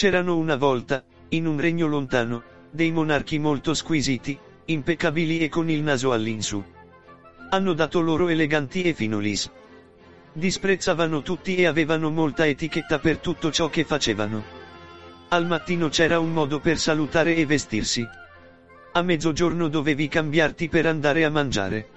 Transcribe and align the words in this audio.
C'erano 0.00 0.38
una 0.38 0.56
volta, 0.56 1.04
in 1.28 1.46
un 1.46 1.60
regno 1.60 1.86
lontano, 1.86 2.42
dei 2.70 2.90
monarchi 2.90 3.38
molto 3.38 3.74
squisiti, 3.74 4.38
impeccabili 4.64 5.40
e 5.40 5.50
con 5.50 5.68
il 5.68 5.82
naso 5.82 6.12
all'insù. 6.12 6.64
Hanno 7.50 7.74
dato 7.74 8.00
loro 8.00 8.28
eleganti 8.28 8.80
e 8.80 8.94
finolis. 8.94 9.50
Disprezzavano 10.32 11.20
tutti 11.20 11.54
e 11.56 11.66
avevano 11.66 12.08
molta 12.08 12.46
etichetta 12.46 12.98
per 12.98 13.18
tutto 13.18 13.50
ciò 13.50 13.68
che 13.68 13.84
facevano. 13.84 14.42
Al 15.28 15.44
mattino 15.44 15.90
c'era 15.90 16.18
un 16.18 16.32
modo 16.32 16.60
per 16.60 16.78
salutare 16.78 17.36
e 17.36 17.44
vestirsi. 17.44 18.02
A 18.92 19.02
mezzogiorno 19.02 19.68
dovevi 19.68 20.08
cambiarti 20.08 20.70
per 20.70 20.86
andare 20.86 21.26
a 21.26 21.28
mangiare. 21.28 21.88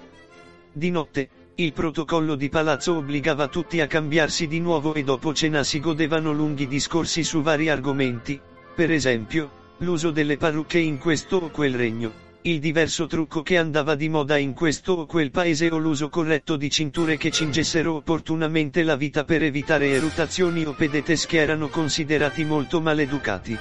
Di 0.73 0.91
notte, 0.91 1.29
il 1.55 1.71
protocollo 1.71 2.33
di 2.33 2.49
palazzo 2.49 2.95
obbligava 2.95 3.47
tutti 3.47 3.79
a 3.79 3.85
cambiarsi 3.85 4.47
di 4.47 4.59
nuovo 4.59 4.95
e 4.95 5.03
dopo 5.03 5.35
cena 5.35 5.63
si 5.63 5.79
godevano 5.79 6.31
lunghi 6.31 6.67
discorsi 6.67 7.23
su 7.23 7.43
vari 7.43 7.69
argomenti, 7.69 8.41
per 8.73 8.89
esempio, 8.89 9.51
l'uso 9.77 10.09
delle 10.09 10.37
parrucche 10.37 10.79
in 10.79 10.97
questo 10.97 11.37
o 11.37 11.49
quel 11.51 11.75
regno, 11.75 12.11
il 12.41 12.59
diverso 12.59 13.05
trucco 13.05 13.43
che 13.43 13.59
andava 13.59 13.93
di 13.93 14.09
moda 14.09 14.37
in 14.37 14.53
questo 14.53 14.93
o 14.93 15.05
quel 15.05 15.29
paese 15.29 15.69
o 15.69 15.77
l'uso 15.77 16.09
corretto 16.09 16.55
di 16.55 16.71
cinture 16.71 17.17
che 17.17 17.29
cingessero 17.29 17.93
opportunamente 17.93 18.81
la 18.81 18.95
vita 18.95 19.23
per 19.23 19.43
evitare 19.43 19.89
eruttazioni 19.91 20.65
o 20.65 20.73
pedetes 20.73 21.27
che 21.27 21.37
erano 21.37 21.67
considerati 21.67 22.43
molto 22.43 22.81
maleducati. 22.81 23.55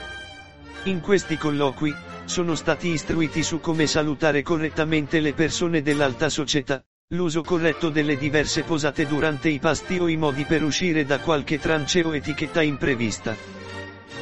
In 0.85 1.01
questi 1.01 1.37
colloqui, 1.37 1.95
sono 2.25 2.55
stati 2.55 2.89
istruiti 2.89 3.43
su 3.43 3.61
come 3.61 3.87
salutare 3.87 4.41
correttamente 4.41 5.21
le 5.21 5.35
persone 5.35 5.83
dell'alta 5.83 6.31
società, 6.31 6.83
l'uso 7.13 7.43
corretto 7.43 7.91
delle 7.91 8.17
diverse 8.17 8.63
posate 8.63 9.07
durante 9.07 9.49
i 9.51 9.59
pasti 9.59 9.99
o 9.99 10.09
i 10.09 10.17
modi 10.17 10.45
per 10.45 10.63
uscire 10.63 11.05
da 11.05 11.21
qualche 11.21 11.59
trance 11.59 12.03
o 12.03 12.15
etichetta 12.15 12.63
imprevista. 12.63 13.37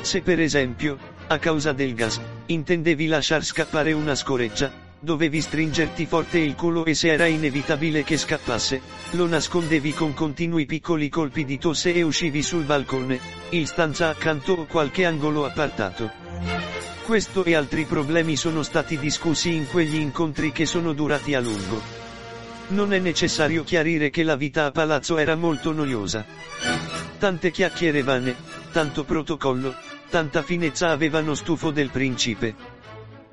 Se 0.01 0.23
per 0.23 0.41
esempio, 0.41 0.99
a 1.29 1.39
causa 1.39 1.73
del 1.73 1.95
gas, 1.95 2.21
intendevi 2.47 3.07
lasciar 3.07 3.45
scappare 3.45 3.93
una 3.93 4.17
scoreggia, 4.17 4.73
dovevi 4.99 5.41
stringerti 5.41 6.05
forte 6.07 6.39
il 6.39 6.57
culo 6.57 6.85
e 6.85 6.95
se 6.95 7.13
era 7.13 7.27
inevitabile 7.27 8.03
che 8.03 8.17
scappasse, 8.17 8.81
lo 9.11 9.27
nascondevi 9.27 9.93
con 9.93 10.13
continui 10.13 10.67
piccoli 10.67 11.09
colpi 11.09 11.45
di 11.45 11.59
tosse 11.59 11.95
e 11.95 12.03
uscivi 12.03 12.43
sul 12.43 12.65
balcone, 12.65 13.21
in 13.51 13.67
stanza 13.69 14.09
accanto 14.09 14.55
o 14.55 14.65
qualche 14.67 15.05
angolo 15.05 15.45
appartato. 15.45 16.11
Questo 17.05 17.45
e 17.45 17.55
altri 17.55 17.85
problemi 17.85 18.35
sono 18.35 18.65
stati 18.65 18.99
discussi 18.99 19.55
in 19.55 19.69
quegli 19.69 19.97
incontri 19.97 20.51
che 20.51 20.67
sono 20.67 20.93
durati 20.93 21.35
a 21.35 21.41
lungo. 21.41 22.10
Non 22.71 22.93
è 22.93 22.99
necessario 22.99 23.63
chiarire 23.63 24.11
che 24.11 24.25
la 24.25 24.37
vita 24.37 24.65
a 24.65 24.71
palazzo 24.73 25.19
era 25.19 25.37
molto 25.37 25.73
noiosa. 25.73 26.25
Tante 27.19 27.51
chiacchiere 27.51 28.03
vane, 28.03 28.35
tanto 28.73 29.05
protocollo, 29.05 29.75
Tanta 30.11 30.43
finezza 30.43 30.91
avevano 30.91 31.35
stufo 31.37 31.71
del 31.71 31.91
principe. 31.91 32.53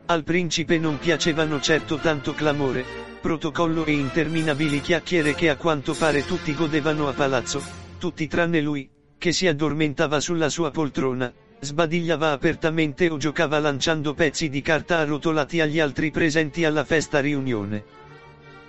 Al 0.06 0.24
principe 0.24 0.78
non 0.78 1.00
piacevano 1.00 1.60
certo 1.60 1.98
tanto 1.98 2.36
clamore, 2.36 2.86
protocollo 3.20 3.84
e 3.84 3.94
interminabili 3.94 4.80
chiacchiere 4.80 5.34
che 5.34 5.50
a 5.50 5.56
quanto 5.56 5.96
pare 5.96 6.24
tutti 6.24 6.54
godevano 6.54 7.08
a 7.08 7.14
palazzo, 7.14 7.64
tutti 7.98 8.28
tranne 8.28 8.62
lui, 8.62 8.88
che 9.18 9.32
si 9.32 9.48
addormentava 9.48 10.20
sulla 10.20 10.50
sua 10.50 10.70
poltrona, 10.70 11.34
sbadigliava 11.60 12.32
apertamente 12.32 13.10
o 13.10 13.18
giocava 13.18 13.58
lanciando 13.58 14.14
pezzi 14.14 14.48
di 14.48 14.62
carta 14.62 15.00
arrotolati 15.00 15.62
agli 15.62 15.80
altri 15.80 16.12
presenti 16.12 16.64
alla 16.64 16.86
festa 16.86 17.20
riunione. 17.20 17.84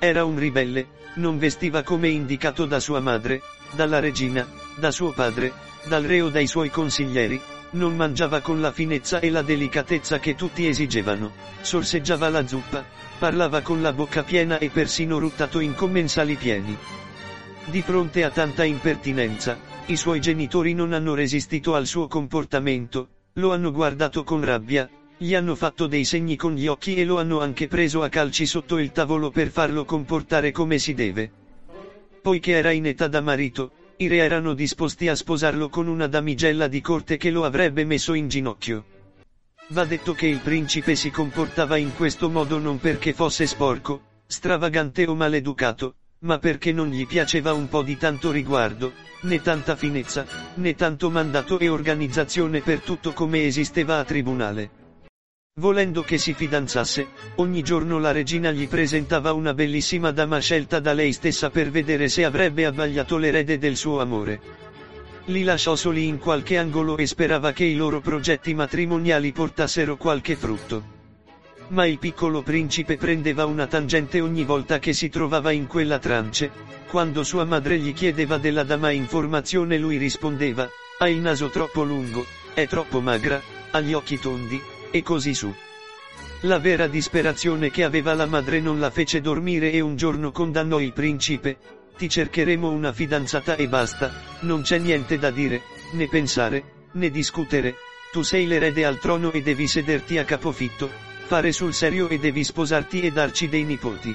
Era 0.00 0.24
un 0.24 0.38
ribelle, 0.38 0.86
non 1.14 1.38
vestiva 1.38 1.82
come 1.82 2.08
indicato 2.08 2.66
da 2.66 2.78
sua 2.78 3.00
madre, 3.00 3.42
dalla 3.72 3.98
regina, 3.98 4.46
da 4.76 4.92
suo 4.92 5.10
padre, 5.10 5.52
dal 5.86 6.04
re 6.04 6.20
o 6.20 6.28
dai 6.28 6.46
suoi 6.46 6.70
consiglieri, 6.70 7.40
non 7.70 7.96
mangiava 7.96 8.40
con 8.40 8.60
la 8.60 8.70
finezza 8.70 9.18
e 9.18 9.28
la 9.28 9.42
delicatezza 9.42 10.20
che 10.20 10.36
tutti 10.36 10.68
esigevano, 10.68 11.32
sorseggiava 11.62 12.28
la 12.28 12.46
zuppa, 12.46 12.84
parlava 13.18 13.60
con 13.60 13.82
la 13.82 13.92
bocca 13.92 14.22
piena 14.22 14.58
e 14.58 14.70
persino 14.70 15.18
ruttato 15.18 15.58
in 15.58 15.74
commensali 15.74 16.36
pieni. 16.36 16.76
Di 17.64 17.82
fronte 17.82 18.22
a 18.22 18.30
tanta 18.30 18.62
impertinenza, 18.62 19.58
i 19.86 19.96
suoi 19.96 20.20
genitori 20.20 20.74
non 20.74 20.92
hanno 20.92 21.14
resistito 21.14 21.74
al 21.74 21.86
suo 21.86 22.06
comportamento, 22.06 23.08
lo 23.34 23.52
hanno 23.52 23.72
guardato 23.72 24.22
con 24.22 24.44
rabbia, 24.44 24.88
gli 25.20 25.34
hanno 25.34 25.56
fatto 25.56 25.88
dei 25.88 26.04
segni 26.04 26.36
con 26.36 26.54
gli 26.54 26.68
occhi 26.68 26.94
e 26.94 27.04
lo 27.04 27.18
hanno 27.18 27.40
anche 27.40 27.66
preso 27.66 28.02
a 28.02 28.08
calci 28.08 28.46
sotto 28.46 28.78
il 28.78 28.92
tavolo 28.92 29.30
per 29.30 29.50
farlo 29.50 29.84
comportare 29.84 30.52
come 30.52 30.78
si 30.78 30.94
deve. 30.94 31.30
Poiché 32.22 32.52
era 32.52 32.70
in 32.70 32.86
età 32.86 33.08
da 33.08 33.20
marito, 33.20 33.72
i 33.96 34.06
re 34.06 34.18
erano 34.18 34.54
disposti 34.54 35.08
a 35.08 35.16
sposarlo 35.16 35.68
con 35.68 35.88
una 35.88 36.06
damigella 36.06 36.68
di 36.68 36.80
corte 36.80 37.16
che 37.16 37.30
lo 37.30 37.44
avrebbe 37.44 37.84
messo 37.84 38.14
in 38.14 38.28
ginocchio. 38.28 38.84
Va 39.70 39.84
detto 39.84 40.14
che 40.14 40.28
il 40.28 40.38
principe 40.38 40.94
si 40.94 41.10
comportava 41.10 41.76
in 41.76 41.94
questo 41.96 42.30
modo 42.30 42.58
non 42.58 42.78
perché 42.78 43.12
fosse 43.12 43.44
sporco, 43.46 44.20
stravagante 44.24 45.04
o 45.06 45.16
maleducato, 45.16 45.96
ma 46.20 46.38
perché 46.38 46.72
non 46.72 46.90
gli 46.90 47.06
piaceva 47.08 47.52
un 47.52 47.68
po' 47.68 47.82
di 47.82 47.96
tanto 47.96 48.30
riguardo, 48.30 48.92
né 49.22 49.42
tanta 49.42 49.74
finezza, 49.74 50.24
né 50.54 50.76
tanto 50.76 51.10
mandato 51.10 51.58
e 51.58 51.68
organizzazione 51.68 52.60
per 52.60 52.82
tutto 52.82 53.12
come 53.12 53.44
esisteva 53.44 53.98
a 53.98 54.04
tribunale. 54.04 54.77
Volendo 55.58 56.02
che 56.02 56.18
si 56.18 56.34
fidanzasse, 56.34 57.08
ogni 57.36 57.62
giorno 57.62 57.98
la 57.98 58.12
regina 58.12 58.52
gli 58.52 58.68
presentava 58.68 59.32
una 59.32 59.54
bellissima 59.54 60.12
dama 60.12 60.38
scelta 60.38 60.78
da 60.78 60.92
lei 60.92 61.12
stessa 61.12 61.50
per 61.50 61.72
vedere 61.72 62.08
se 62.08 62.24
avrebbe 62.24 62.64
abbagliato 62.64 63.16
l'erede 63.16 63.58
del 63.58 63.74
suo 63.74 64.00
amore. 64.00 64.40
Li 65.24 65.42
lasciò 65.42 65.74
soli 65.74 66.06
in 66.06 66.18
qualche 66.18 66.58
angolo 66.58 66.96
e 66.96 67.06
sperava 67.06 67.50
che 67.50 67.64
i 67.64 67.74
loro 67.74 68.00
progetti 68.00 68.54
matrimoniali 68.54 69.32
portassero 69.32 69.96
qualche 69.96 70.36
frutto. 70.36 70.96
Ma 71.70 71.86
il 71.86 71.98
piccolo 71.98 72.42
principe 72.42 72.96
prendeva 72.96 73.44
una 73.44 73.66
tangente 73.66 74.20
ogni 74.20 74.44
volta 74.44 74.78
che 74.78 74.92
si 74.92 75.08
trovava 75.08 75.50
in 75.50 75.66
quella 75.66 75.98
trance, 75.98 76.52
quando 76.88 77.24
sua 77.24 77.44
madre 77.44 77.78
gli 77.78 77.92
chiedeva 77.92 78.38
della 78.38 78.62
dama 78.62 78.90
informazione 78.90 79.76
lui 79.76 79.96
rispondeva, 79.96 80.68
ha 80.98 81.08
il 81.08 81.18
naso 81.18 81.48
troppo 81.48 81.82
lungo, 81.82 82.24
è 82.54 82.68
troppo 82.68 83.00
magra, 83.00 83.42
ha 83.72 83.80
gli 83.80 83.92
occhi 83.92 84.20
tondi, 84.20 84.62
e 84.90 85.02
così 85.02 85.34
su. 85.34 85.52
La 86.42 86.58
vera 86.58 86.86
disperazione 86.86 87.70
che 87.70 87.82
aveva 87.82 88.14
la 88.14 88.26
madre 88.26 88.60
non 88.60 88.78
la 88.78 88.90
fece 88.90 89.20
dormire 89.20 89.72
e 89.72 89.80
un 89.80 89.96
giorno 89.96 90.30
condannò 90.30 90.78
il 90.80 90.92
principe, 90.92 91.58
ti 91.96 92.08
cercheremo 92.08 92.70
una 92.70 92.92
fidanzata 92.92 93.56
e 93.56 93.66
basta, 93.66 94.12
non 94.40 94.62
c'è 94.62 94.78
niente 94.78 95.18
da 95.18 95.30
dire, 95.30 95.62
né 95.94 96.06
pensare, 96.06 96.86
né 96.92 97.10
discutere, 97.10 97.74
tu 98.12 98.22
sei 98.22 98.46
l'erede 98.46 98.84
al 98.84 99.00
trono 99.00 99.32
e 99.32 99.42
devi 99.42 99.66
sederti 99.66 100.16
a 100.16 100.24
capofitto, 100.24 100.88
fare 101.26 101.50
sul 101.52 101.74
serio 101.74 102.08
e 102.08 102.18
devi 102.18 102.44
sposarti 102.44 103.00
e 103.00 103.10
darci 103.10 103.48
dei 103.48 103.64
nipoti. 103.64 104.14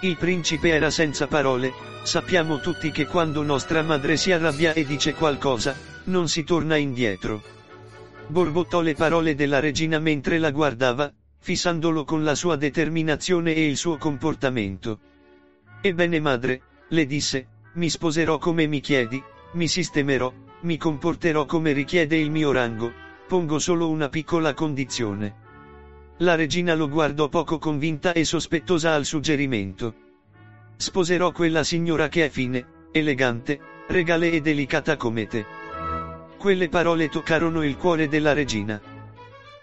Il 0.00 0.16
principe 0.16 0.70
era 0.70 0.90
senza 0.90 1.26
parole, 1.26 1.72
sappiamo 2.02 2.60
tutti 2.60 2.90
che 2.90 3.06
quando 3.06 3.42
nostra 3.42 3.82
madre 3.82 4.16
si 4.16 4.32
arrabbia 4.32 4.72
e 4.72 4.84
dice 4.84 5.12
qualcosa, 5.12 5.76
non 6.04 6.28
si 6.28 6.44
torna 6.44 6.76
indietro. 6.76 7.42
Borbottò 8.28 8.80
le 8.80 8.94
parole 8.94 9.34
della 9.34 9.60
regina 9.60 10.00
mentre 10.00 10.38
la 10.38 10.50
guardava, 10.50 11.12
fissandolo 11.38 12.04
con 12.04 12.24
la 12.24 12.34
sua 12.34 12.56
determinazione 12.56 13.54
e 13.54 13.68
il 13.68 13.76
suo 13.76 13.98
comportamento. 13.98 14.98
Ebbene 15.80 16.18
madre, 16.18 16.62
le 16.88 17.06
disse, 17.06 17.46
mi 17.74 17.88
sposerò 17.88 18.38
come 18.38 18.66
mi 18.66 18.80
chiedi, 18.80 19.22
mi 19.52 19.68
sistemerò, 19.68 20.32
mi 20.62 20.76
comporterò 20.76 21.44
come 21.44 21.70
richiede 21.72 22.16
il 22.16 22.32
mio 22.32 22.50
rango, 22.50 22.92
pongo 23.28 23.60
solo 23.60 23.88
una 23.88 24.08
piccola 24.08 24.54
condizione. 24.54 25.44
La 26.18 26.34
regina 26.34 26.74
lo 26.74 26.88
guardò 26.88 27.28
poco 27.28 27.58
convinta 27.58 28.12
e 28.12 28.24
sospettosa 28.24 28.92
al 28.94 29.04
suggerimento. 29.04 29.94
Sposerò 30.76 31.30
quella 31.30 31.62
signora 31.62 32.08
che 32.08 32.24
è 32.24 32.28
fine, 32.28 32.88
elegante, 32.90 33.60
regale 33.88 34.32
e 34.32 34.40
delicata 34.40 34.96
come 34.96 35.26
te. 35.26 35.65
Quelle 36.38 36.68
parole 36.68 37.08
toccarono 37.08 37.64
il 37.64 37.76
cuore 37.76 38.08
della 38.08 38.32
regina. 38.32 38.80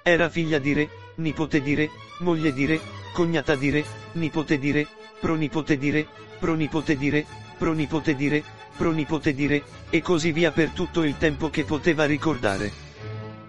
Era 0.02 0.28
figlia 0.28 0.58
di 0.60 0.74
re, 0.74 0.90
nipote 1.16 1.62
di 1.62 1.76
re, 1.76 1.90
moglie 2.20 2.52
di 2.52 2.66
re, 2.66 2.80
cognata 3.14 3.56
di 3.56 3.70
re, 3.70 3.86
nipote 4.14 4.58
di 4.58 4.72
re, 4.72 4.88
pronipote 5.20 5.78
di 5.78 5.92
re, 5.92 6.08
pronipote 6.40 6.98
di 6.98 7.10
re, 7.10 7.26
pronipote 7.58 8.16
di 8.16 8.28
re, 8.28 8.44
pronipote 8.76 9.34
di 9.34 9.48
re, 9.48 9.64
e 9.90 10.02
così 10.02 10.32
via 10.32 10.52
per 10.52 10.70
tutto 10.70 11.04
il 11.04 11.18
tempo 11.18 11.50
che 11.50 11.64
poteva 11.64 12.06
ricordare. 12.06 12.72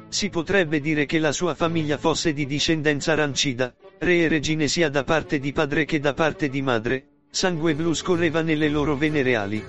Si 0.08 0.28
potrebbe 0.28 0.80
dire 0.80 1.06
che 1.06 1.18
la 1.18 1.32
sua 1.32 1.54
famiglia 1.54 1.98
fosse 1.98 2.32
di 2.32 2.46
discendenza 2.46 3.14
rancida, 3.14 3.74
re 3.98 4.20
e 4.20 4.28
regine 4.28 4.68
sia 4.68 4.90
da 4.90 5.02
parte 5.02 5.40
di 5.40 5.50
padre 5.50 5.86
che 5.86 5.98
da 5.98 6.12
parte 6.12 6.48
di 6.48 6.62
madre, 6.62 7.06
sangue 7.30 7.74
blu 7.74 7.94
scorreva 7.94 8.42
nelle 8.42 8.68
loro 8.68 8.94
vene 8.94 9.22
reali. 9.22 9.64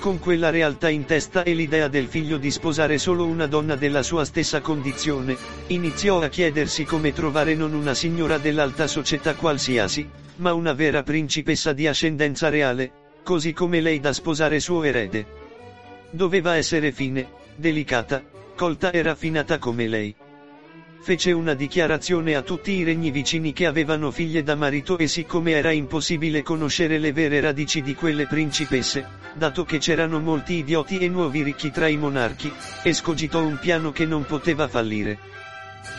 Con 0.00 0.18
quella 0.18 0.48
realtà 0.48 0.88
in 0.88 1.04
testa 1.04 1.42
e 1.42 1.52
l'idea 1.52 1.86
del 1.86 2.06
figlio 2.06 2.38
di 2.38 2.50
sposare 2.50 2.96
solo 2.96 3.26
una 3.26 3.46
donna 3.46 3.76
della 3.76 4.02
sua 4.02 4.24
stessa 4.24 4.62
condizione, 4.62 5.36
iniziò 5.66 6.22
a 6.22 6.28
chiedersi 6.28 6.84
come 6.84 7.12
trovare 7.12 7.54
non 7.54 7.74
una 7.74 7.92
signora 7.92 8.38
dell'alta 8.38 8.86
società 8.86 9.34
qualsiasi, 9.34 10.08
ma 10.36 10.54
una 10.54 10.72
vera 10.72 11.02
principessa 11.02 11.74
di 11.74 11.86
ascendenza 11.86 12.48
reale, 12.48 12.90
così 13.22 13.52
come 13.52 13.82
lei 13.82 14.00
da 14.00 14.14
sposare 14.14 14.58
suo 14.58 14.84
erede. 14.84 15.26
Doveva 16.10 16.56
essere 16.56 16.92
fine, 16.92 17.28
delicata, 17.54 18.24
colta 18.56 18.90
e 18.92 19.02
raffinata 19.02 19.58
come 19.58 19.86
lei. 19.86 20.16
Fece 21.02 21.32
una 21.32 21.54
dichiarazione 21.54 22.34
a 22.34 22.42
tutti 22.42 22.72
i 22.72 22.84
regni 22.84 23.10
vicini 23.10 23.54
che 23.54 23.64
avevano 23.64 24.10
figlie 24.10 24.42
da 24.42 24.54
marito 24.54 24.98
e 24.98 25.08
siccome 25.08 25.52
era 25.52 25.70
impossibile 25.70 26.42
conoscere 26.42 26.98
le 26.98 27.12
vere 27.12 27.40
radici 27.40 27.80
di 27.80 27.94
quelle 27.94 28.26
principesse, 28.26 29.06
dato 29.34 29.64
che 29.64 29.78
c'erano 29.78 30.20
molti 30.20 30.56
idioti 30.56 30.98
e 30.98 31.08
nuovi 31.08 31.42
ricchi 31.42 31.70
tra 31.70 31.88
i 31.88 31.96
monarchi, 31.96 32.52
escogitò 32.82 33.42
un 33.42 33.58
piano 33.58 33.92
che 33.92 34.04
non 34.04 34.26
poteva 34.26 34.68
fallire. 34.68 35.18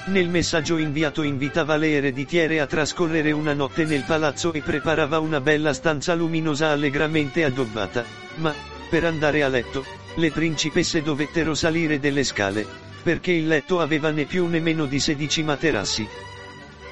Nel 0.06 0.30
messaggio 0.30 0.78
inviato 0.78 1.24
invitava 1.24 1.78
le 1.78 1.94
ereditiere 1.94 2.60
a 2.60 2.68
trascorrere 2.68 3.32
una 3.32 3.54
notte 3.54 3.86
nel 3.86 4.04
palazzo 4.06 4.54
e 4.54 4.62
preparava 4.62 5.18
una 5.18 5.42
bella 5.42 5.74
stanza 5.74 6.14
luminosa 6.14 6.70
allegramente 6.70 7.44
addobbata, 7.44 8.06
ma, 8.36 8.54
per 8.88 9.06
andare 9.06 9.42
a 9.42 9.48
letto, 9.48 9.84
le 10.18 10.30
principesse 10.30 11.02
dovettero 11.02 11.56
salire 11.56 12.00
delle 12.00 12.24
scale, 12.24 12.91
perché 13.02 13.32
il 13.32 13.48
letto 13.48 13.80
aveva 13.80 14.12
né 14.12 14.26
più 14.26 14.48
né 14.48 14.60
meno 14.60 14.86
di 14.86 15.00
16 15.00 15.44
materassi. 15.44 16.08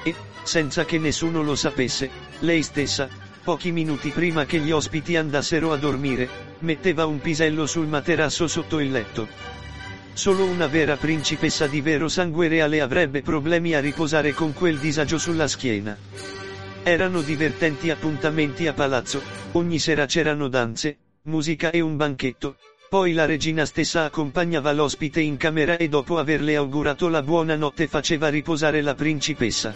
E, 0.02 0.14
senza 0.42 0.84
che 0.84 0.98
nessuno 0.98 1.42
lo 1.42 1.54
sapesse, 1.54 2.10
lei 2.40 2.62
stessa, 2.62 3.08
pochi 3.42 3.72
minuti 3.72 4.10
prima 4.10 4.44
che 4.44 4.58
gli 4.58 4.70
ospiti 4.70 5.16
andassero 5.16 5.72
a 5.72 5.76
dormire, 5.76 6.28
metteva 6.60 7.06
un 7.06 7.20
pisello 7.20 7.66
sul 7.66 7.86
materasso 7.86 8.46
sotto 8.46 8.78
il 8.78 8.90
letto. 8.90 9.28
Solo 10.12 10.44
una 10.44 10.66
vera 10.66 10.96
principessa 10.96 11.66
di 11.66 11.80
vero 11.80 12.08
sangue 12.08 12.48
reale 12.48 12.80
avrebbe 12.80 13.22
problemi 13.22 13.74
a 13.74 13.80
riposare 13.80 14.32
con 14.32 14.52
quel 14.52 14.78
disagio 14.78 15.18
sulla 15.18 15.48
schiena. 15.48 15.96
Erano 16.82 17.22
divertenti 17.22 17.90
appuntamenti 17.90 18.66
a 18.66 18.72
palazzo, 18.72 19.22
ogni 19.52 19.78
sera 19.78 20.06
c'erano 20.06 20.48
danze, 20.48 20.96
musica 21.22 21.70
e 21.70 21.80
un 21.80 21.96
banchetto, 21.96 22.56
poi 22.90 23.12
la 23.12 23.24
regina 23.24 23.66
stessa 23.66 24.02
accompagnava 24.02 24.72
l'ospite 24.72 25.20
in 25.20 25.36
camera 25.36 25.76
e 25.76 25.88
dopo 25.88 26.18
averle 26.18 26.56
augurato 26.56 27.06
la 27.06 27.22
buona 27.22 27.54
notte 27.54 27.86
faceva 27.86 28.28
riposare 28.28 28.82
la 28.82 28.96
principessa. 28.96 29.72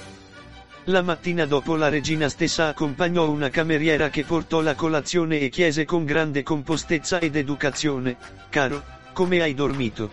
La 0.87 1.01
mattina 1.01 1.47
dopo 1.47 1.77
la 1.77 1.89
regina 1.89 2.29
stessa 2.29 2.67
accompagnò 2.67 3.31
una 3.31 3.51
cameriera 3.51 4.09
che 4.09 4.25
portò 4.25 4.61
la 4.63 4.75
colazione 4.75 5.39
e 5.39 5.49
chiese 5.49 5.85
con 5.85 6.05
grande 6.05 6.43
compostezza 6.43 7.21
ed 7.21 7.37
educazione, 7.37 8.17
caro, 8.49 8.83
come 9.13 9.41
hai 9.41 9.55
dormito? 9.55 10.11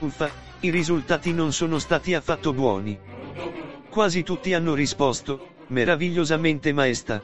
Uffa, 0.00 0.28
i 0.58 0.70
risultati 0.70 1.32
non 1.32 1.52
sono 1.52 1.78
stati 1.78 2.14
affatto 2.14 2.52
buoni. 2.52 2.98
Quasi 3.88 4.24
tutti 4.24 4.54
hanno 4.54 4.74
risposto, 4.74 5.50
meravigliosamente 5.68 6.72
maestà. 6.72 7.22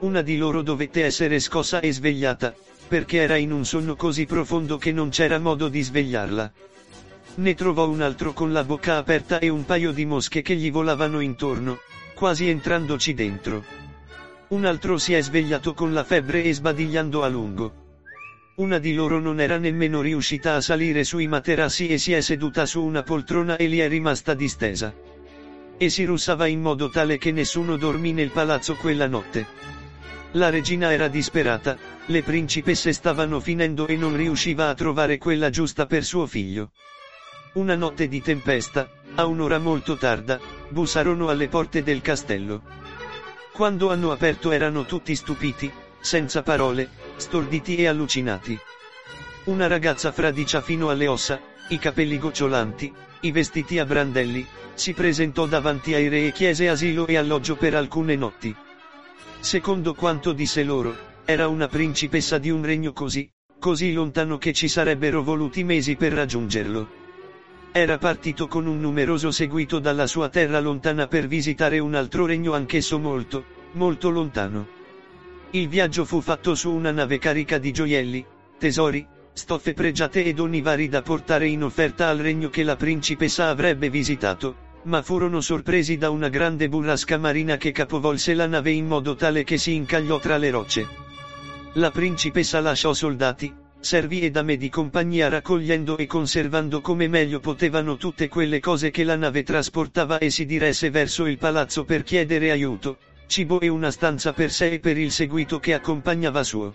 Una 0.00 0.20
di 0.22 0.36
loro 0.36 0.62
dovette 0.62 1.04
essere 1.04 1.38
scossa 1.38 1.78
e 1.78 1.92
svegliata, 1.92 2.52
perché 2.90 3.18
era 3.18 3.36
in 3.36 3.52
un 3.52 3.64
sonno 3.64 3.94
così 3.94 4.26
profondo 4.26 4.76
che 4.76 4.90
non 4.90 5.10
c'era 5.10 5.38
modo 5.38 5.68
di 5.68 5.80
svegliarla. 5.80 6.52
Ne 7.36 7.54
trovò 7.54 7.88
un 7.88 8.00
altro 8.00 8.32
con 8.32 8.52
la 8.52 8.64
bocca 8.64 8.96
aperta 8.96 9.38
e 9.38 9.48
un 9.48 9.64
paio 9.64 9.92
di 9.92 10.04
mosche 10.04 10.42
che 10.42 10.56
gli 10.56 10.72
volavano 10.72 11.20
intorno, 11.20 11.78
quasi 12.14 12.48
entrandoci 12.48 13.14
dentro. 13.14 13.64
Un 14.48 14.64
altro 14.64 14.98
si 14.98 15.12
è 15.12 15.22
svegliato 15.22 15.72
con 15.72 15.92
la 15.92 16.02
febbre 16.02 16.42
e 16.42 16.52
sbadigliando 16.52 17.22
a 17.22 17.28
lungo. 17.28 17.74
Una 18.56 18.80
di 18.80 18.92
loro 18.92 19.20
non 19.20 19.38
era 19.38 19.56
nemmeno 19.56 20.00
riuscita 20.00 20.56
a 20.56 20.60
salire 20.60 21.04
sui 21.04 21.28
materassi 21.28 21.86
e 21.86 21.96
si 21.96 22.12
è 22.12 22.20
seduta 22.20 22.66
su 22.66 22.82
una 22.82 23.04
poltrona 23.04 23.56
e 23.56 23.68
lì 23.68 23.78
è 23.78 23.86
rimasta 23.86 24.34
distesa. 24.34 24.92
E 25.76 25.88
si 25.90 26.02
russava 26.02 26.48
in 26.48 26.60
modo 26.60 26.90
tale 26.90 27.18
che 27.18 27.30
nessuno 27.30 27.76
dormì 27.76 28.12
nel 28.12 28.30
palazzo 28.30 28.74
quella 28.74 29.06
notte. 29.06 29.78
La 30.34 30.48
regina 30.48 30.92
era 30.92 31.08
disperata, 31.08 31.76
le 32.06 32.22
principesse 32.22 32.92
stavano 32.92 33.40
finendo 33.40 33.88
e 33.88 33.96
non 33.96 34.14
riusciva 34.14 34.68
a 34.68 34.74
trovare 34.74 35.18
quella 35.18 35.50
giusta 35.50 35.86
per 35.86 36.04
suo 36.04 36.26
figlio. 36.26 36.70
Una 37.54 37.74
notte 37.74 38.06
di 38.06 38.22
tempesta, 38.22 38.88
a 39.16 39.26
un'ora 39.26 39.58
molto 39.58 39.96
tarda, 39.96 40.38
bussarono 40.68 41.30
alle 41.30 41.48
porte 41.48 41.82
del 41.82 42.00
castello. 42.00 42.62
Quando 43.52 43.90
hanno 43.90 44.12
aperto 44.12 44.52
erano 44.52 44.84
tutti 44.84 45.16
stupiti, 45.16 45.68
senza 45.98 46.42
parole, 46.42 46.88
storditi 47.16 47.74
e 47.76 47.88
allucinati. 47.88 48.56
Una 49.44 49.66
ragazza 49.66 50.12
fradicia 50.12 50.60
fino 50.60 50.90
alle 50.90 51.08
ossa, 51.08 51.40
i 51.70 51.78
capelli 51.80 52.18
gocciolanti, 52.18 52.92
i 53.22 53.32
vestiti 53.32 53.80
a 53.80 53.84
brandelli, 53.84 54.46
si 54.74 54.92
presentò 54.92 55.46
davanti 55.46 55.92
ai 55.92 56.08
re 56.08 56.28
e 56.28 56.32
chiese 56.32 56.68
asilo 56.68 57.08
e 57.08 57.16
alloggio 57.16 57.56
per 57.56 57.74
alcune 57.74 58.14
notti. 58.14 58.56
Secondo 59.40 59.94
quanto 59.94 60.32
disse 60.32 60.62
loro, 60.62 60.94
era 61.24 61.48
una 61.48 61.66
principessa 61.66 62.36
di 62.36 62.50
un 62.50 62.62
regno 62.62 62.92
così, 62.92 63.28
così 63.58 63.94
lontano 63.94 64.36
che 64.36 64.52
ci 64.52 64.68
sarebbero 64.68 65.22
voluti 65.22 65.64
mesi 65.64 65.96
per 65.96 66.12
raggiungerlo. 66.12 66.88
Era 67.72 67.96
partito 67.96 68.48
con 68.48 68.66
un 68.66 68.78
numeroso 68.80 69.30
seguito 69.30 69.78
dalla 69.78 70.06
sua 70.06 70.28
terra 70.28 70.60
lontana 70.60 71.06
per 71.06 71.26
visitare 71.26 71.78
un 71.78 71.94
altro 71.94 72.26
regno 72.26 72.52
anch'esso 72.52 72.98
molto, 72.98 73.44
molto 73.72 74.10
lontano. 74.10 74.68
Il 75.52 75.68
viaggio 75.68 76.04
fu 76.04 76.20
fatto 76.20 76.54
su 76.54 76.70
una 76.70 76.90
nave 76.90 77.18
carica 77.18 77.56
di 77.56 77.72
gioielli, 77.72 78.24
tesori, 78.58 79.06
stoffe 79.32 79.72
pregiate 79.72 80.22
e 80.22 80.34
doni 80.34 80.60
vari 80.60 80.88
da 80.88 81.00
portare 81.00 81.48
in 81.48 81.64
offerta 81.64 82.08
al 82.08 82.18
regno 82.18 82.50
che 82.50 82.62
la 82.62 82.76
principessa 82.76 83.48
avrebbe 83.48 83.88
visitato, 83.88 84.68
ma 84.84 85.02
furono 85.02 85.40
sorpresi 85.40 85.96
da 85.98 86.10
una 86.10 86.28
grande 86.28 86.68
burrasca 86.68 87.18
marina 87.18 87.56
che 87.56 87.72
capovolse 87.72 88.34
la 88.34 88.46
nave 88.46 88.70
in 88.70 88.86
modo 88.86 89.14
tale 89.14 89.44
che 89.44 89.58
si 89.58 89.74
incagliò 89.74 90.18
tra 90.18 90.36
le 90.36 90.50
rocce. 90.50 90.88
La 91.74 91.90
principessa 91.90 92.60
lasciò 92.60 92.92
soldati, 92.92 93.54
servi 93.78 94.20
e 94.20 94.30
dame 94.30 94.56
di 94.56 94.68
compagnia 94.68 95.28
raccogliendo 95.28 95.96
e 95.96 96.06
conservando 96.06 96.80
come 96.80 97.08
meglio 97.08 97.40
potevano 97.40 97.96
tutte 97.96 98.28
quelle 98.28 98.60
cose 98.60 98.90
che 98.90 99.04
la 99.04 99.16
nave 99.16 99.42
trasportava 99.42 100.18
e 100.18 100.30
si 100.30 100.46
diresse 100.46 100.90
verso 100.90 101.26
il 101.26 101.38
palazzo 101.38 101.84
per 101.84 102.02
chiedere 102.02 102.50
aiuto, 102.50 102.98
cibo 103.26 103.60
e 103.60 103.68
una 103.68 103.90
stanza 103.90 104.32
per 104.32 104.50
sé 104.50 104.72
e 104.72 104.80
per 104.80 104.98
il 104.98 105.12
seguito 105.12 105.60
che 105.60 105.74
accompagnava 105.74 106.42
suo. 106.42 106.74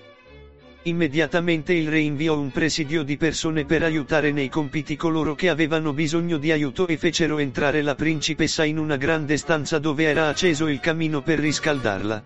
Immediatamente 0.88 1.74
il 1.74 1.90
re 1.90 1.98
inviò 2.00 2.38
un 2.38 2.52
presidio 2.52 3.02
di 3.02 3.18
persone 3.18 3.66
per 3.66 3.82
aiutare 3.82 4.32
nei 4.32 4.50
compiti 4.50 4.96
coloro 4.96 5.34
che 5.34 5.50
avevano 5.50 5.94
bisogno 5.94 6.38
di 6.38 6.52
aiuto 6.52 6.86
e 6.86 6.96
fecero 6.96 7.40
entrare 7.40 7.82
la 7.82 7.96
principessa 7.96 8.64
in 8.64 8.78
una 8.78 8.96
grande 8.96 9.36
stanza 9.38 9.80
dove 9.80 10.04
era 10.04 10.28
acceso 10.28 10.68
il 10.68 10.80
camino 10.80 11.24
per 11.24 11.40
riscaldarla. 11.40 12.24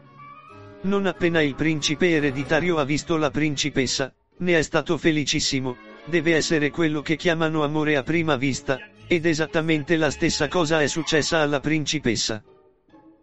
Non 0.82 1.06
appena 1.06 1.40
il 1.42 1.56
principe 1.56 2.10
ereditario 2.10 2.80
ha 2.80 2.84
visto 2.84 3.16
la 3.16 3.32
principessa, 3.32 4.14
ne 4.40 4.58
è 4.58 4.62
stato 4.62 4.98
felicissimo, 4.98 5.78
deve 6.04 6.36
essere 6.36 6.70
quello 6.70 7.02
che 7.02 7.16
chiamano 7.16 7.64
amore 7.64 7.96
a 7.96 8.04
prima 8.04 8.36
vista, 8.36 8.78
ed 9.08 9.26
esattamente 9.26 9.96
la 9.96 10.12
stessa 10.12 10.50
cosa 10.50 10.82
è 10.82 10.88
successa 10.88 11.40
alla 11.40 11.62
principessa. 11.62 12.44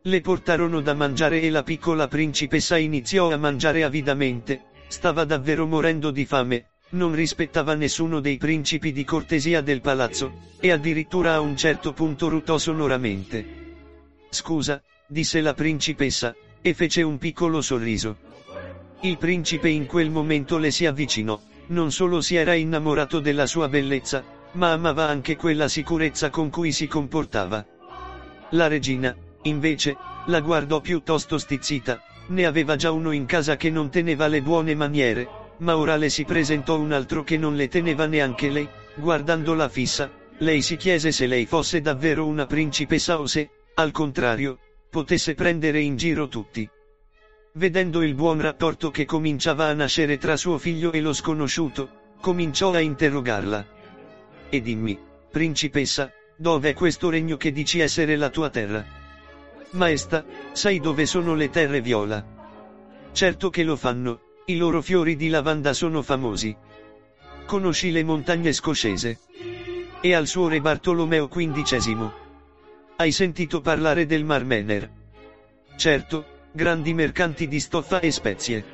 Le 0.00 0.20
portarono 0.22 0.80
da 0.80 0.94
mangiare 0.94 1.42
e 1.42 1.50
la 1.50 1.62
piccola 1.62 2.08
principessa 2.08 2.78
iniziò 2.78 3.30
a 3.30 3.36
mangiare 3.36 3.84
avidamente, 3.84 4.62
Stava 4.88 5.24
davvero 5.24 5.66
morendo 5.66 6.10
di 6.10 6.24
fame, 6.24 6.68
non 6.90 7.14
rispettava 7.14 7.74
nessuno 7.74 8.20
dei 8.20 8.36
principi 8.36 8.92
di 8.92 9.04
cortesia 9.04 9.60
del 9.60 9.80
palazzo, 9.80 10.32
e 10.60 10.70
addirittura 10.70 11.34
a 11.34 11.40
un 11.40 11.56
certo 11.56 11.92
punto 11.92 12.28
rutò 12.28 12.58
sonoramente. 12.58 13.44
Scusa, 14.30 14.82
disse 15.06 15.40
la 15.40 15.54
principessa, 15.54 16.34
e 16.60 16.74
fece 16.74 17.02
un 17.02 17.18
piccolo 17.18 17.60
sorriso. 17.60 18.16
Il 19.00 19.18
principe 19.18 19.68
in 19.68 19.86
quel 19.86 20.10
momento 20.10 20.58
le 20.58 20.70
si 20.70 20.86
avvicinò, 20.86 21.40
non 21.68 21.90
solo 21.90 22.20
si 22.20 22.36
era 22.36 22.54
innamorato 22.54 23.20
della 23.20 23.46
sua 23.46 23.68
bellezza, 23.68 24.24
ma 24.52 24.72
amava 24.72 25.06
anche 25.06 25.36
quella 25.36 25.68
sicurezza 25.68 26.30
con 26.30 26.48
cui 26.48 26.72
si 26.72 26.86
comportava. 26.86 27.64
La 28.50 28.68
regina, 28.68 29.14
invece, 29.42 29.96
la 30.26 30.40
guardò 30.40 30.80
piuttosto 30.80 31.38
stizzita, 31.38 32.00
ne 32.28 32.46
aveva 32.46 32.76
già 32.76 32.90
uno 32.90 33.12
in 33.12 33.26
casa 33.26 33.56
che 33.56 33.70
non 33.70 33.90
teneva 33.90 34.26
le 34.26 34.42
buone 34.42 34.74
maniere, 34.74 35.28
ma 35.58 35.76
ora 35.76 35.96
le 35.96 36.08
si 36.08 36.24
presentò 36.24 36.78
un 36.78 36.92
altro 36.92 37.22
che 37.22 37.38
non 37.38 37.56
le 37.56 37.68
teneva 37.68 38.06
neanche 38.06 38.50
lei, 38.50 38.68
guardandola 38.94 39.68
fissa, 39.68 40.10
lei 40.38 40.60
si 40.60 40.76
chiese 40.76 41.12
se 41.12 41.26
lei 41.26 41.46
fosse 41.46 41.80
davvero 41.80 42.26
una 42.26 42.46
principessa 42.46 43.18
o 43.18 43.26
se, 43.26 43.50
al 43.74 43.90
contrario, 43.90 44.58
potesse 44.90 45.34
prendere 45.34 45.80
in 45.80 45.96
giro 45.96 46.28
tutti. 46.28 46.68
Vedendo 47.54 48.02
il 48.02 48.14
buon 48.14 48.40
rapporto 48.40 48.90
che 48.90 49.06
cominciava 49.06 49.66
a 49.66 49.72
nascere 49.72 50.18
tra 50.18 50.36
suo 50.36 50.58
figlio 50.58 50.92
e 50.92 51.00
lo 51.00 51.14
sconosciuto, 51.14 52.14
cominciò 52.20 52.72
a 52.72 52.80
interrogarla. 52.80 53.66
E 54.50 54.60
dimmi, 54.60 54.98
principessa, 55.30 56.12
dov'è 56.36 56.74
questo 56.74 57.08
regno 57.08 57.36
che 57.36 57.52
dici 57.52 57.80
essere 57.80 58.16
la 58.16 58.28
tua 58.28 58.50
terra? 58.50 59.05
Maestà, 59.70 60.24
sai 60.52 60.80
dove 60.80 61.06
sono 61.06 61.34
le 61.34 61.50
terre 61.50 61.80
viola? 61.80 62.24
Certo 63.12 63.50
che 63.50 63.62
lo 63.62 63.76
fanno, 63.76 64.20
i 64.46 64.56
loro 64.56 64.80
fiori 64.82 65.16
di 65.16 65.28
lavanda 65.28 65.72
sono 65.72 66.02
famosi. 66.02 66.56
Conosci 67.46 67.90
le 67.90 68.04
montagne 68.04 68.52
scoscese? 68.52 69.18
E 70.00 70.14
al 70.14 70.26
suo 70.26 70.48
re 70.48 70.60
Bartolomeo 70.60 71.28
XV. 71.28 72.10
Hai 72.96 73.12
sentito 73.12 73.60
parlare 73.60 74.06
del 74.06 74.24
Mar 74.24 74.44
Mener? 74.44 74.90
Certo, 75.76 76.24
grandi 76.52 76.94
mercanti 76.94 77.48
di 77.48 77.60
stoffa 77.60 78.00
e 78.00 78.10
spezie. 78.10 78.64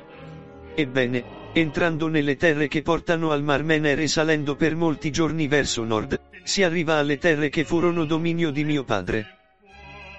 Ebbene, 0.75 1.41
Entrando 1.55 2.07
nelle 2.07 2.35
terre 2.35 2.67
che 2.67 2.81
portano 2.81 3.29
al 3.29 3.43
Mar 3.43 3.61
Menere 3.61 4.01
e 4.01 4.07
salendo 4.07 4.55
per 4.55 4.75
molti 4.75 5.11
giorni 5.11 5.47
verso 5.47 5.83
nord, 5.83 6.19
si 6.41 6.63
arriva 6.63 6.95
alle 6.95 7.19
terre 7.19 7.49
che 7.49 7.63
furono 7.63 8.05
dominio 8.05 8.49
di 8.49 8.63
mio 8.63 8.83
padre. 8.83 9.42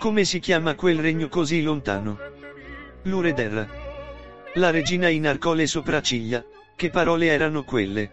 Come 0.05 0.25
si 0.25 0.39
chiama 0.39 0.75
quel 0.75 0.99
regno 0.99 1.29
così 1.29 1.63
lontano? 1.63 2.19
Lureder. 3.05 3.67
La 4.57 4.69
regina 4.69 5.09
inarcò 5.09 5.55
le 5.55 5.67
sopracciglia. 5.67 6.45
Che 6.77 6.91
parole 6.91 7.29
erano 7.29 7.65
quelle? 7.65 8.11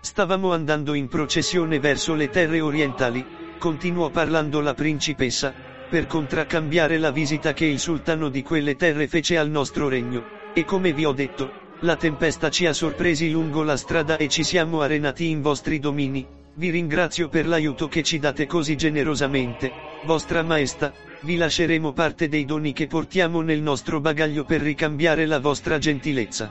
Stavamo 0.00 0.54
andando 0.54 0.94
in 0.94 1.08
processione 1.08 1.78
verso 1.80 2.14
le 2.14 2.30
terre 2.30 2.62
orientali, 2.62 3.22
continuò 3.58 4.08
parlando 4.08 4.62
la 4.62 4.72
principessa, 4.72 5.52
per 5.90 6.06
contraccambiare 6.06 6.96
la 6.96 7.10
visita 7.10 7.52
che 7.52 7.66
il 7.66 7.78
sultano 7.78 8.30
di 8.30 8.42
quelle 8.42 8.74
terre 8.76 9.06
fece 9.06 9.36
al 9.36 9.50
nostro 9.50 9.90
regno, 9.90 10.24
e 10.54 10.64
come 10.64 10.94
vi 10.94 11.04
ho 11.04 11.12
detto, 11.12 11.74
la 11.80 11.96
tempesta 11.96 12.48
ci 12.48 12.64
ha 12.64 12.72
sorpresi 12.72 13.30
lungo 13.30 13.62
la 13.62 13.76
strada 13.76 14.16
e 14.16 14.28
ci 14.28 14.44
siamo 14.44 14.80
arenati 14.80 15.28
in 15.28 15.42
vostri 15.42 15.78
domini, 15.78 16.26
vi 16.54 16.70
ringrazio 16.70 17.28
per 17.28 17.46
l'aiuto 17.46 17.86
che 17.86 18.02
ci 18.02 18.18
date 18.18 18.46
così 18.46 18.76
generosamente, 18.76 19.91
vostra 20.04 20.42
maestà, 20.42 20.92
vi 21.20 21.36
lasceremo 21.36 21.92
parte 21.92 22.28
dei 22.28 22.44
doni 22.44 22.72
che 22.72 22.86
portiamo 22.86 23.40
nel 23.40 23.60
nostro 23.60 24.00
bagaglio 24.00 24.44
per 24.44 24.60
ricambiare 24.60 25.26
la 25.26 25.38
vostra 25.38 25.78
gentilezza. 25.78 26.50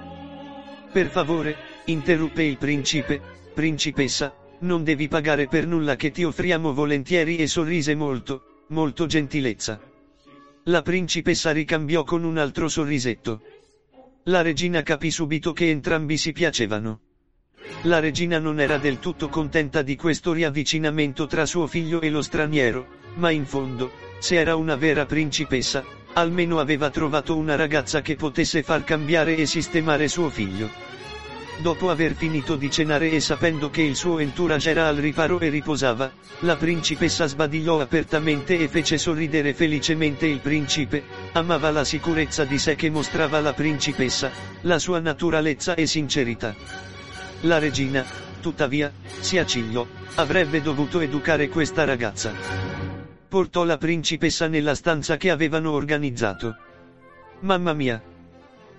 Per 0.92 1.08
favore, 1.08 1.56
interruppe 1.86 2.44
il 2.44 2.58
principe, 2.58 3.22
principessa, 3.54 4.34
non 4.60 4.84
devi 4.84 5.08
pagare 5.08 5.48
per 5.48 5.68
nulla 5.68 5.96
che 5.96 6.12
ti 6.12 6.24
offriamo 6.24 6.74
volentieri 6.74 7.38
e 7.38 7.48
sorrise 7.48 7.96
molto, 7.96 8.64
molto 8.68 9.06
gentilezza. 9.06 9.80
La 10.66 10.82
principessa 10.82 11.52
ricambiò 11.52 12.04
con 12.04 12.24
un 12.24 12.38
altro 12.38 12.68
sorrisetto. 12.68 13.42
La 14.26 14.42
regina 14.42 14.84
capì 14.84 15.10
subito 15.10 15.52
che 15.52 15.70
entrambi 15.70 16.18
si 16.18 16.32
piacevano. 16.32 17.00
La 17.84 18.00
regina 18.00 18.38
non 18.38 18.60
era 18.60 18.78
del 18.78 19.00
tutto 19.00 19.28
contenta 19.28 19.82
di 19.82 19.96
questo 19.96 20.34
riavvicinamento 20.34 21.26
tra 21.26 21.46
suo 21.46 21.66
figlio 21.66 22.02
e 22.02 22.10
lo 22.10 22.22
straniero, 22.22 23.01
ma 23.16 23.30
in 23.30 23.46
fondo, 23.46 23.92
se 24.20 24.36
era 24.36 24.56
una 24.56 24.76
vera 24.76 25.06
principessa, 25.06 25.84
almeno 26.14 26.60
aveva 26.60 26.90
trovato 26.90 27.36
una 27.36 27.56
ragazza 27.56 28.02
che 28.02 28.16
potesse 28.16 28.64
far 28.64 28.84
cambiare 28.84 29.36
e 29.36 29.46
sistemare 29.46 30.08
suo 30.08 30.30
figlio. 30.30 30.70
Dopo 31.62 31.92
aver 31.92 32.16
finito 32.16 32.56
di 32.56 32.72
cenare 32.72 33.12
e 33.12 33.20
sapendo 33.20 33.70
che 33.70 33.82
il 33.84 33.96
suo 33.96 34.18
entourage 34.18 34.72
era 34.72 34.88
al 34.88 34.96
riparo 34.96 35.40
e 35.40 35.50
riposava, 35.50 36.12
la 36.40 36.56
principessa 36.56 37.28
sbadigliò 37.28 37.80
apertamente 37.80 38.58
e 38.58 38.68
fece 38.68 38.98
sorridere 38.98 39.54
felicemente 39.54 40.26
il 40.26 40.40
principe, 40.40 41.04
amava 41.34 41.70
la 41.70 41.84
sicurezza 41.84 42.46
di 42.46 42.58
sé 42.58 42.76
che 42.76 42.90
mostrava 42.90 43.40
la 43.42 43.54
principessa, 43.54 44.32
la 44.62 44.80
sua 44.80 45.00
naturalezza 45.00 45.76
e 45.76 45.86
sincerità. 45.86 46.56
La 47.42 47.60
regina, 47.60 48.04
tuttavia, 48.40 48.92
si 49.20 49.38
accigliò, 49.38 49.86
avrebbe 50.16 50.62
dovuto 50.62 51.00
educare 51.00 51.48
questa 51.48 51.86
ragazza. 51.86 52.91
Portò 53.32 53.64
la 53.64 53.78
principessa 53.78 54.50
nella 54.50 54.76
stanza 54.76 55.16
che 55.16 55.30
avevano 55.30 55.72
organizzato. 55.72 56.58
Mamma 57.40 57.72
mia! 57.72 58.04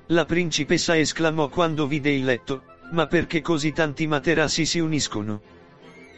La 0.09 0.27
principessa 0.27 0.95
esclamò 0.95 1.49
quando 1.49 1.87
vide 1.87 2.11
il 2.11 2.23
letto, 2.23 2.65
ma 2.91 3.07
perché 3.07 3.41
così 3.41 3.73
tanti 3.73 4.07
materassi 4.07 4.67
si 4.67 4.79
uniscono? 4.79 5.41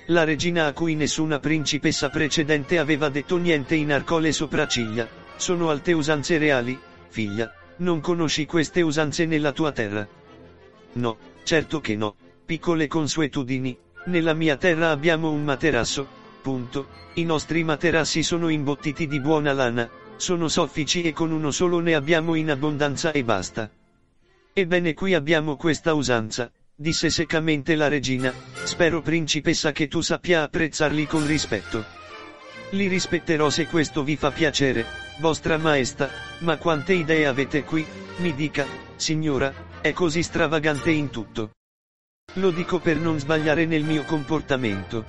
La 0.07 0.25
regina 0.25 0.67
a 0.67 0.73
cui 0.73 0.97
nessuna 0.97 1.39
principessa 1.39 2.09
precedente 2.09 2.81
aveva 2.81 3.09
detto 3.09 3.37
niente 3.37 3.77
inarcò 3.77 4.19
le 4.19 4.33
sopracciglia. 4.33 5.09
Sono 5.37 5.71
alte 5.71 5.93
usanze 5.93 6.37
reali, 6.37 6.77
figlia. 7.07 7.55
Non 7.77 8.01
conosci 8.01 8.47
queste 8.47 8.83
usanze 8.83 9.27
nella 9.27 9.53
tua 9.53 9.71
terra? 9.71 10.09
No, 10.95 11.19
certo 11.45 11.81
che 11.81 11.95
no. 11.95 12.17
Piccole 12.45 12.89
consuetudini. 12.89 13.79
Nella 14.07 14.35
mia 14.35 14.57
terra 14.57 14.91
abbiamo 14.91 15.31
un 15.31 15.45
materasso. 15.45 16.23
Punto. 16.45 16.89
I 17.15 17.25
nostri 17.25 17.65
materassi 17.65 18.23
sono 18.23 18.51
imbottiti 18.51 19.07
di 19.07 19.19
buona 19.19 19.55
lana. 19.55 19.89
Sono 20.17 20.49
soffici 20.49 21.01
e 21.01 21.15
con 21.15 21.33
uno 21.33 21.51
solo 21.51 21.81
ne 21.81 21.95
abbiamo 21.95 22.35
in 22.35 22.51
abbondanza 22.51 23.13
e 23.13 23.25
basta. 23.25 23.71
Ebbene 24.53 24.93
qui 24.93 25.15
abbiamo 25.15 25.57
questa 25.57 25.95
usanza 25.95 26.53
disse 26.77 27.09
seccamente 27.09 27.77
la 27.77 27.87
regina, 27.87 28.35
spero 28.65 29.01
principessa 29.01 29.71
che 29.71 29.87
tu 29.87 30.01
sappia 30.01 30.43
apprezzarli 30.43 31.07
con 31.07 31.25
rispetto. 31.27 31.85
Li 32.71 32.89
rispetterò 32.89 33.49
se 33.49 33.67
questo 33.67 34.03
vi 34.03 34.17
fa 34.17 34.33
piacere, 34.33 34.85
vostra 35.19 35.57
maestà, 35.57 36.11
ma 36.41 36.57
quante 36.57 36.93
idee 36.93 37.27
avete 37.27 37.63
qui, 37.63 37.87
mi 38.17 38.35
dica, 38.35 38.67
signora, 38.97 39.81
è 39.81 39.93
così 39.93 40.23
stravagante 40.25 40.91
in 40.91 41.11
tutto. 41.11 41.53
Lo 42.35 42.51
dico 42.51 42.81
per 42.81 42.97
non 42.97 43.21
sbagliare 43.21 43.67
nel 43.67 43.85
mio 43.85 44.03
comportamento. 44.03 45.05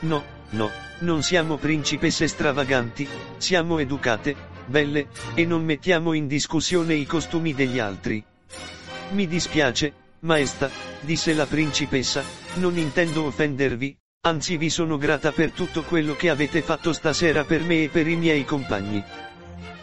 No, 0.00 0.22
no, 0.54 0.70
non 1.00 1.22
siamo 1.22 1.56
principesse 1.56 2.26
stravaganti, 2.28 3.06
siamo 3.36 3.78
educate, 3.78 4.34
belle, 4.66 5.08
e 5.34 5.44
non 5.44 5.64
mettiamo 5.64 6.12
in 6.12 6.26
discussione 6.26 6.94
i 6.94 7.04
costumi 7.06 7.52
degli 7.52 7.78
altri. 7.78 8.24
Mi 9.10 9.26
dispiace, 9.26 9.92
Maestà, 10.20 10.70
disse 11.00 11.34
la 11.34 11.46
principessa, 11.46 12.22
non 12.54 12.78
intendo 12.78 13.24
offendervi, 13.24 13.96
anzi 14.22 14.56
vi 14.56 14.70
sono 14.70 14.96
grata 14.96 15.32
per 15.32 15.50
tutto 15.50 15.82
quello 15.82 16.14
che 16.14 16.30
avete 16.30 16.62
fatto 16.62 16.92
stasera 16.92 17.44
per 17.44 17.60
me 17.62 17.84
e 17.84 17.88
per 17.88 18.08
i 18.08 18.16
miei 18.16 18.44
compagni. 18.44 19.02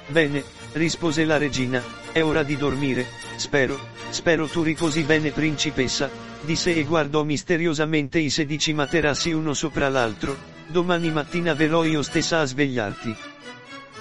Bene, 0.07 0.43
rispose 0.73 1.25
la 1.25 1.37
regina, 1.37 1.83
è 2.11 2.23
ora 2.23 2.43
di 2.43 2.57
dormire, 2.57 3.05
spero, 3.35 3.79
spero 4.09 4.47
tu 4.47 4.63
riposi 4.63 5.03
bene 5.03 5.31
principessa, 5.31 6.09
disse 6.41 6.75
e 6.75 6.83
guardò 6.83 7.23
misteriosamente 7.23 8.17
i 8.17 8.29
sedici 8.29 8.73
materassi 8.73 9.31
uno 9.31 9.53
sopra 9.53 9.87
l'altro, 9.89 10.35
domani 10.71 11.11
mattina 11.11 11.53
verrò 11.53 11.83
io 11.83 12.01
stessa 12.01 12.39
a 12.39 12.45
svegliarti. 12.45 13.15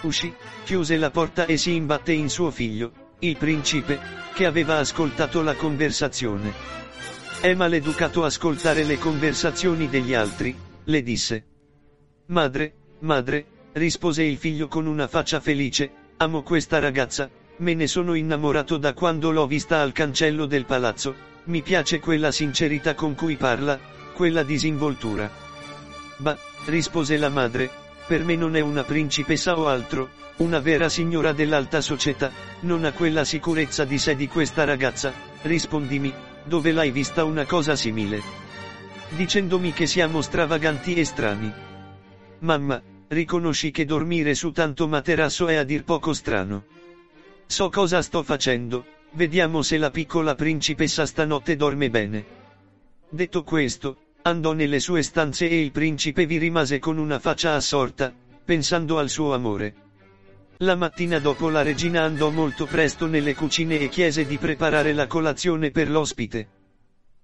Uscì, 0.02 0.32
chiuse 0.64 0.96
la 0.96 1.10
porta 1.10 1.44
e 1.44 1.56
si 1.58 1.74
imbatté 1.74 2.12
in 2.12 2.30
suo 2.30 2.50
figlio, 2.50 2.92
il 3.18 3.36
principe, 3.36 4.00
che 4.32 4.46
aveva 4.46 4.78
ascoltato 4.78 5.42
la 5.42 5.54
conversazione. 5.54 6.52
È 7.40 7.52
maleducato 7.54 8.24
ascoltare 8.24 8.84
le 8.84 8.98
conversazioni 8.98 9.88
degli 9.88 10.14
altri, 10.14 10.56
le 10.84 11.02
disse. 11.02 11.44
Madre, 12.26 12.74
madre, 13.00 13.44
rispose 13.72 14.22
il 14.22 14.38
figlio 14.38 14.68
con 14.68 14.86
una 14.86 15.08
faccia 15.08 15.40
felice, 15.40 15.90
amo 16.16 16.42
questa 16.42 16.78
ragazza, 16.78 17.28
me 17.56 17.74
ne 17.74 17.86
sono 17.86 18.14
innamorato 18.14 18.76
da 18.76 18.94
quando 18.94 19.30
l'ho 19.30 19.46
vista 19.46 19.80
al 19.80 19.92
cancello 19.92 20.46
del 20.46 20.64
palazzo, 20.64 21.14
mi 21.44 21.62
piace 21.62 21.98
quella 21.98 22.30
sincerità 22.30 22.94
con 22.94 23.14
cui 23.14 23.36
parla, 23.36 23.78
quella 24.14 24.42
disinvoltura. 24.42 25.49
Bah, 26.20 26.36
rispose 26.66 27.16
la 27.16 27.30
madre, 27.30 27.70
per 28.06 28.24
me 28.24 28.36
non 28.36 28.54
è 28.54 28.60
una 28.60 28.84
principessa 28.84 29.58
o 29.58 29.68
altro, 29.68 30.10
una 30.36 30.58
vera 30.58 30.90
signora 30.90 31.32
dell'alta 31.32 31.80
società, 31.80 32.30
non 32.60 32.84
ha 32.84 32.92
quella 32.92 33.24
sicurezza 33.24 33.84
di 33.84 33.96
sé 33.96 34.16
di 34.16 34.28
questa 34.28 34.64
ragazza, 34.64 35.14
rispondimi, 35.42 36.12
dove 36.44 36.72
l'hai 36.72 36.90
vista 36.90 37.24
una 37.24 37.46
cosa 37.46 37.74
simile? 37.74 38.20
Dicendomi 39.08 39.72
che 39.72 39.86
siamo 39.86 40.20
stravaganti 40.20 40.94
e 40.94 41.04
strani. 41.06 41.52
Mamma, 42.40 42.82
riconosci 43.08 43.70
che 43.70 43.86
dormire 43.86 44.34
su 44.34 44.50
tanto 44.50 44.86
materasso 44.88 45.48
è 45.48 45.54
a 45.54 45.64
dir 45.64 45.84
poco 45.84 46.12
strano. 46.12 46.64
So 47.46 47.70
cosa 47.70 48.02
sto 48.02 48.22
facendo, 48.22 48.84
vediamo 49.12 49.62
se 49.62 49.78
la 49.78 49.90
piccola 49.90 50.34
principessa 50.34 51.06
stanotte 51.06 51.56
dorme 51.56 51.88
bene. 51.88 52.24
Detto 53.08 53.42
questo, 53.42 54.09
andò 54.22 54.52
nelle 54.52 54.80
sue 54.80 55.02
stanze 55.02 55.48
e 55.48 55.60
il 55.60 55.70
principe 55.70 56.26
vi 56.26 56.38
rimase 56.38 56.78
con 56.78 56.98
una 56.98 57.18
faccia 57.18 57.54
assorta, 57.54 58.12
pensando 58.44 58.98
al 58.98 59.08
suo 59.08 59.34
amore. 59.34 59.74
La 60.58 60.74
mattina 60.74 61.18
dopo 61.18 61.48
la 61.48 61.62
regina 61.62 62.02
andò 62.02 62.30
molto 62.30 62.66
presto 62.66 63.06
nelle 63.06 63.34
cucine 63.34 63.78
e 63.78 63.88
chiese 63.88 64.26
di 64.26 64.36
preparare 64.36 64.92
la 64.92 65.06
colazione 65.06 65.70
per 65.70 65.88
l'ospite. 65.88 66.48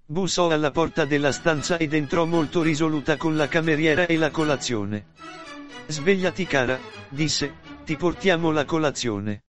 Bussò 0.07 0.49
alla 0.51 0.71
porta 0.71 1.05
della 1.05 1.33
stanza 1.33 1.77
ed 1.77 1.93
entrò 1.93 2.25
molto 2.25 2.63
risoluta 2.63 3.17
con 3.17 3.37
la 3.37 3.49
cameriera 3.49 4.07
e 4.07 4.17
la 4.17 4.31
colazione. 4.31 5.07
Svegliati 5.87 6.47
cara, 6.47 6.79
disse, 7.09 7.55
ti 7.85 7.97
portiamo 7.97 8.51
la 8.53 8.65
colazione. 8.65 9.43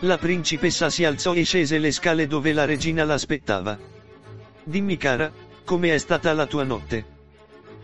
La 0.00 0.18
principessa 0.18 0.88
si 0.88 1.04
alzò 1.04 1.34
e 1.34 1.42
scese 1.42 1.78
le 1.78 1.92
scale 1.92 2.26
dove 2.26 2.52
la 2.52 2.64
regina 2.64 3.04
l'aspettava. 3.04 3.78
Dimmi 4.64 4.96
cara, 4.96 5.30
come 5.72 5.94
è 5.94 5.96
stata 5.96 6.34
la 6.34 6.44
tua 6.44 6.64
notte? 6.64 7.02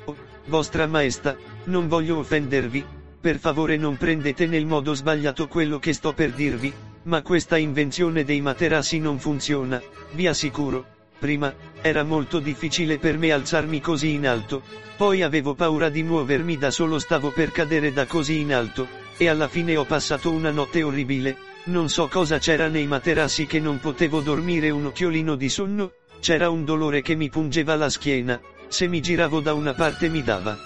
Oh, 0.04 0.14
vostra 0.48 0.86
maestà, 0.86 1.38
non 1.64 1.88
voglio 1.88 2.18
offendervi, 2.18 2.84
per 3.18 3.38
favore 3.38 3.78
non 3.78 3.96
prendete 3.96 4.46
nel 4.46 4.66
modo 4.66 4.92
sbagliato 4.92 5.48
quello 5.48 5.78
che 5.78 5.94
sto 5.94 6.12
per 6.12 6.32
dirvi, 6.32 6.70
ma 7.04 7.22
questa 7.22 7.56
invenzione 7.56 8.24
dei 8.24 8.42
materassi 8.42 8.98
non 8.98 9.18
funziona, 9.18 9.80
vi 10.10 10.26
assicuro. 10.26 10.84
Prima, 11.18 11.54
era 11.80 12.02
molto 12.02 12.40
difficile 12.40 12.98
per 12.98 13.16
me 13.16 13.32
alzarmi 13.32 13.80
così 13.80 14.12
in 14.12 14.26
alto, 14.26 14.60
poi 14.98 15.22
avevo 15.22 15.54
paura 15.54 15.88
di 15.88 16.02
muovermi 16.02 16.58
da 16.58 16.70
solo 16.70 16.98
stavo 16.98 17.30
per 17.30 17.52
cadere 17.52 17.94
da 17.94 18.04
così 18.04 18.40
in 18.40 18.52
alto, 18.52 18.86
e 19.16 19.30
alla 19.30 19.48
fine 19.48 19.78
ho 19.78 19.86
passato 19.86 20.30
una 20.30 20.50
notte 20.50 20.82
orribile, 20.82 21.38
Non 21.68 21.88
so 21.88 22.06
cosa 22.08 22.38
c'era 22.38 22.68
nei 22.68 22.86
materassi 22.86 23.46
che 23.46 23.60
non 23.60 23.78
potevo 23.78 24.20
dormire 24.20 24.68
un 24.68 24.86
occhiolino 24.86 25.34
di 25.36 25.48
sonno, 25.48 25.92
c'era 26.20 26.50
un 26.50 26.64
dolore 26.64 27.02
che 27.02 27.14
mi 27.14 27.28
pungeva 27.28 27.74
la 27.76 27.88
schiena, 27.88 28.40
se 28.68 28.86
mi 28.86 29.00
giravo 29.00 29.40
da 29.40 29.54
una 29.54 29.74
parte 29.74 30.08
mi 30.08 30.22
dava 30.22 30.56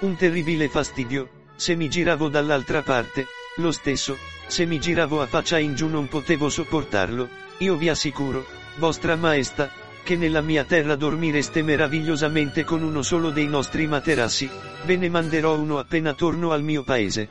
un 0.00 0.16
terribile 0.16 0.68
fastidio, 0.68 1.30
se 1.56 1.74
mi 1.76 1.88
giravo 1.88 2.28
dall'altra 2.28 2.82
parte, 2.82 3.26
lo 3.56 3.70
stesso, 3.70 4.18
se 4.46 4.66
mi 4.66 4.78
giravo 4.78 5.22
a 5.22 5.26
faccia 5.26 5.58
in 5.58 5.74
giù 5.74 5.88
non 5.88 6.08
potevo 6.08 6.48
sopportarlo, 6.48 7.28
io 7.58 7.76
vi 7.76 7.88
assicuro, 7.88 8.44
vostra 8.76 9.16
maestà, 9.16 9.70
che 10.02 10.16
nella 10.16 10.42
mia 10.42 10.64
terra 10.64 10.96
dormireste 10.96 11.62
meravigliosamente 11.62 12.64
con 12.64 12.82
uno 12.82 13.00
solo 13.00 13.30
dei 13.30 13.46
nostri 13.46 13.86
materassi, 13.86 14.50
ve 14.84 14.96
ne 14.96 15.08
manderò 15.08 15.56
uno 15.56 15.78
appena 15.78 16.12
torno 16.12 16.50
al 16.50 16.62
mio 16.62 16.82
paese. 16.82 17.28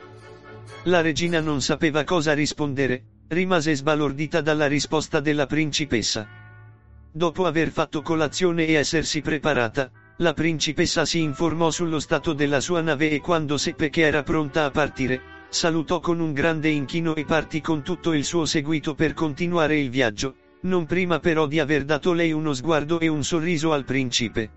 La 0.84 1.00
regina 1.00 1.40
non 1.40 1.62
sapeva 1.62 2.02
cosa 2.02 2.32
rispondere, 2.32 3.04
rimase 3.28 3.76
sbalordita 3.76 4.40
dalla 4.40 4.66
risposta 4.66 5.20
della 5.20 5.46
principessa. 5.46 6.43
Dopo 7.16 7.46
aver 7.46 7.70
fatto 7.70 8.02
colazione 8.02 8.66
e 8.66 8.72
essersi 8.72 9.20
preparata, 9.20 9.88
la 10.16 10.32
principessa 10.32 11.04
si 11.04 11.20
informò 11.20 11.70
sullo 11.70 12.00
stato 12.00 12.32
della 12.32 12.58
sua 12.58 12.80
nave 12.80 13.08
e 13.08 13.20
quando 13.20 13.56
seppe 13.56 13.88
che 13.88 14.00
era 14.00 14.24
pronta 14.24 14.64
a 14.64 14.72
partire, 14.72 15.46
salutò 15.48 16.00
con 16.00 16.18
un 16.18 16.32
grande 16.32 16.70
inchino 16.70 17.14
e 17.14 17.24
partì 17.24 17.60
con 17.60 17.84
tutto 17.84 18.14
il 18.14 18.24
suo 18.24 18.46
seguito 18.46 18.96
per 18.96 19.14
continuare 19.14 19.78
il 19.78 19.90
viaggio, 19.90 20.34
non 20.62 20.86
prima 20.86 21.20
però 21.20 21.46
di 21.46 21.60
aver 21.60 21.84
dato 21.84 22.12
lei 22.12 22.32
uno 22.32 22.52
sguardo 22.52 22.98
e 22.98 23.06
un 23.06 23.22
sorriso 23.22 23.72
al 23.72 23.84
principe. 23.84 24.50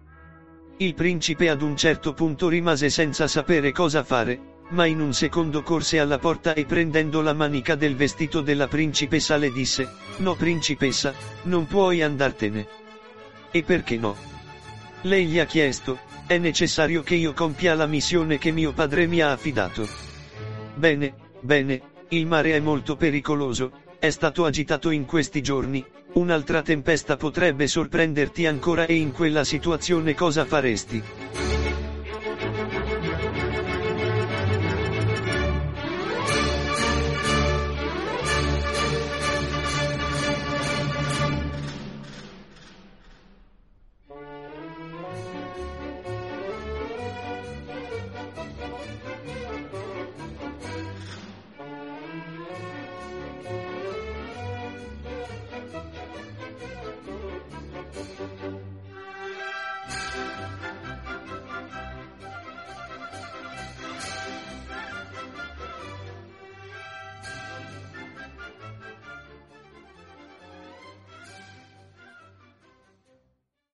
Il 0.78 0.96
principe 0.96 1.50
ad 1.50 1.62
un 1.62 1.78
certo 1.78 2.14
punto 2.14 2.50
rimase 2.50 2.90
senza 2.90 3.28
sapere 3.28 3.72
cosa 3.72 4.04
fare, 4.04 4.57
ma 4.70 4.86
in 4.86 5.00
un 5.00 5.14
secondo 5.14 5.64
corse 5.64 6.00
alla 6.00 6.20
porta 6.20 6.54
e 6.54 6.66
prendendo 6.66 7.22
la 7.22 7.34
manica 7.34 7.76
del 7.76 7.96
vestito 7.96 8.42
della 8.42 8.68
principessa 8.68 9.38
le 9.38 9.52
disse, 9.52 9.90
No 10.18 10.36
principessa, 10.36 11.14
non 11.44 11.68
puoi 11.68 12.02
andartene. 12.02 12.68
E 13.52 13.64
perché 13.64 13.98
no? 13.98 14.16
Lei 15.02 15.26
gli 15.28 15.40
ha 15.40 15.46
chiesto, 15.46 16.00
è 16.26 16.38
necessario 16.38 17.04
che 17.04 17.16
io 17.16 17.34
compia 17.34 17.74
la 17.76 17.86
missione 17.86 18.38
che 18.38 18.52
mio 18.52 18.74
padre 18.74 19.08
mi 19.08 19.22
ha 19.22 19.32
affidato. 19.32 19.88
Bene, 20.76 21.14
bene, 21.40 21.82
il 22.10 22.26
mare 22.26 22.54
è 22.54 22.60
molto 22.60 22.98
pericoloso, 22.98 23.72
è 24.00 24.10
stato 24.10 24.44
agitato 24.44 24.90
in 24.90 25.06
questi 25.06 25.42
giorni, 25.42 25.84
un'altra 26.14 26.62
tempesta 26.62 27.16
potrebbe 27.16 27.68
sorprenderti 27.68 28.46
ancora 28.46 28.86
e 28.86 28.96
in 28.96 29.12
quella 29.12 29.44
situazione 29.44 30.14
cosa 30.14 30.46
faresti? 30.46 31.47